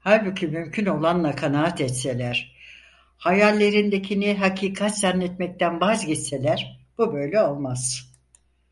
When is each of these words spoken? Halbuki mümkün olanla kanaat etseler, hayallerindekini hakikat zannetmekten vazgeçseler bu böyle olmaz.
Halbuki 0.00 0.46
mümkün 0.46 0.86
olanla 0.86 1.36
kanaat 1.36 1.80
etseler, 1.80 2.56
hayallerindekini 3.16 4.36
hakikat 4.38 4.98
zannetmekten 4.98 5.80
vazgeçseler 5.80 6.86
bu 6.98 7.12
böyle 7.14 7.40
olmaz. 7.42 8.12